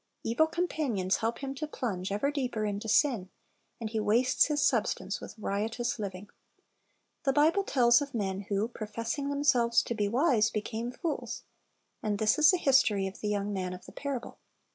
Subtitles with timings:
[0.23, 3.29] Evil com panions help him to plunge ever deeper into sin,
[3.79, 6.29] and he wastes his "substance with riotous living." ^
[7.23, 11.43] The Bible tells of men, who, "professing them selves to be wise," "became fools ;"^
[12.01, 14.39] and this is the history of the young man of the parable.